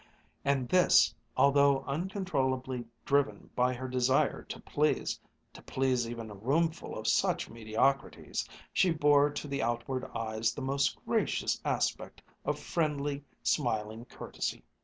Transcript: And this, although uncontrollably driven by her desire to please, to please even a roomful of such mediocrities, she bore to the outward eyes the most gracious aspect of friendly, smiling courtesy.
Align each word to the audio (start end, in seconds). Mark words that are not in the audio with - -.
And 0.43 0.67
this, 0.67 1.13
although 1.37 1.83
uncontrollably 1.83 2.85
driven 3.05 3.51
by 3.55 3.75
her 3.75 3.87
desire 3.87 4.41
to 4.45 4.59
please, 4.59 5.19
to 5.53 5.61
please 5.61 6.09
even 6.09 6.31
a 6.31 6.33
roomful 6.33 6.97
of 6.97 7.05
such 7.07 7.51
mediocrities, 7.51 8.49
she 8.73 8.89
bore 8.89 9.29
to 9.29 9.47
the 9.47 9.61
outward 9.61 10.03
eyes 10.05 10.55
the 10.55 10.63
most 10.63 10.97
gracious 11.05 11.61
aspect 11.63 12.23
of 12.43 12.57
friendly, 12.59 13.23
smiling 13.43 14.05
courtesy. 14.05 14.63